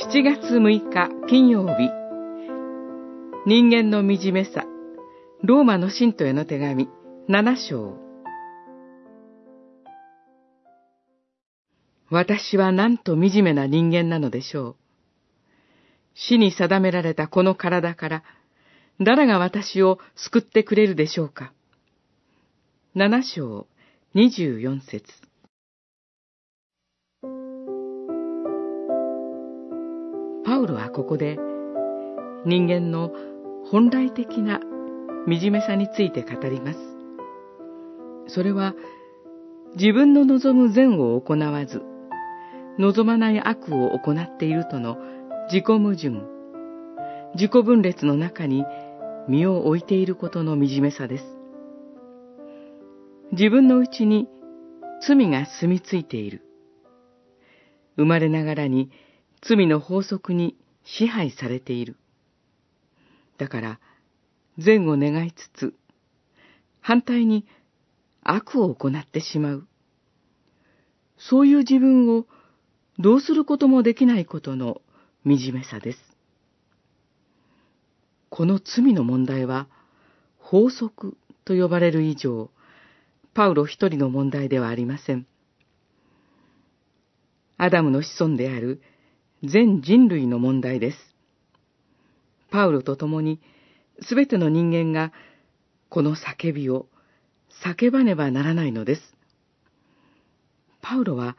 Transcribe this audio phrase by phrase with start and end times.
[0.00, 1.90] 7月6日金曜日。
[3.46, 4.64] 人間の惨めさ。
[5.42, 6.88] ローマの信徒への手紙。
[7.28, 7.96] 7章。
[12.10, 14.76] 私はなんと惨めな人間なのでしょう。
[16.14, 18.22] 死に定められたこの体から
[19.00, 21.52] 誰が私を救ってくれるでしょうか。
[22.94, 23.66] 7章
[24.14, 25.27] 24節。
[30.58, 31.38] パウロはここで
[32.44, 33.12] 人間の
[33.70, 34.58] 本来的な
[35.28, 36.78] 惨めさについて語ります。
[38.26, 38.74] それは
[39.76, 41.80] 自分の望む善を行わず、
[42.76, 44.96] 望まない悪を行っているとの
[45.46, 46.26] 自己矛盾、
[47.34, 48.64] 自己分裂の中に
[49.28, 51.24] 身を置いていることの惨めさです。
[53.30, 54.26] 自分のうちに
[55.06, 56.42] 罪が住み着いている。
[57.96, 58.90] 生まれながらに
[59.42, 61.96] 罪の法則に支配されている。
[63.36, 63.80] だから、
[64.58, 65.74] 善を願いつつ、
[66.80, 67.46] 反対に
[68.22, 69.68] 悪を行ってしまう。
[71.18, 72.26] そういう自分を
[72.98, 74.80] どうすることもできないことの
[75.24, 75.98] 惨めさです。
[78.28, 79.68] この罪の問題は
[80.38, 82.50] 法則と呼ばれる以上、
[83.34, 85.26] パウロ一人の問題ではありません。
[87.56, 88.80] アダムの子孫である
[89.44, 90.98] 全人類の問題です。
[92.50, 93.40] パウロと共に
[94.02, 95.12] すべての人間が
[95.88, 96.86] この叫びを
[97.64, 99.02] 叫ばねばならないのです。
[100.80, 101.36] パウロは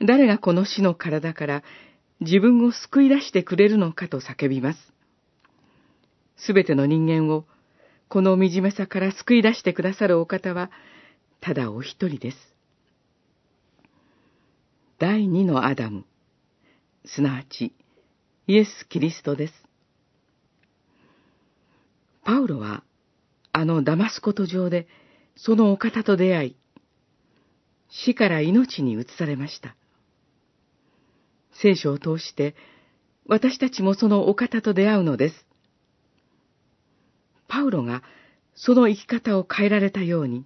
[0.00, 1.62] 誰がこの死の体から
[2.20, 4.78] 自分を救い出してくれるのかと叫びます。
[6.36, 7.44] すべての人間を
[8.08, 10.70] この惨めさから救い出してくださるお方は、
[11.40, 12.36] ただお一人です。
[14.98, 16.04] 第二のアダム、
[17.04, 17.74] すなわち
[18.46, 19.54] イエス・キリストです。
[22.24, 22.82] パウロは、
[23.52, 24.86] あのダマスコト上で、
[25.36, 26.56] そのお方と出会い、
[27.88, 29.76] 死から命に移されました。
[31.52, 32.54] 聖書を通して、
[33.26, 35.46] 私たちもそのお方と出会うのです。
[37.48, 38.02] パウロが
[38.54, 40.44] その生き方を変えられたように、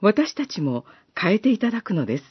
[0.00, 0.84] 私たちも
[1.16, 2.24] 変えていただくのです。